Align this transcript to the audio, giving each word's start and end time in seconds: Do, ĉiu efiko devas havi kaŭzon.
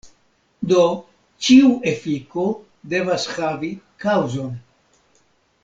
Do, 0.69 0.85
ĉiu 1.47 1.67
efiko 1.91 2.47
devas 2.95 3.29
havi 3.37 3.71
kaŭzon. 4.07 4.53